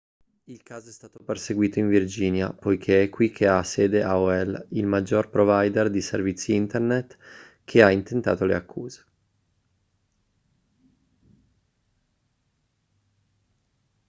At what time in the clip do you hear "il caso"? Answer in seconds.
0.45-0.89